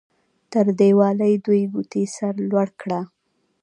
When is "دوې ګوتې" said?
1.45-2.03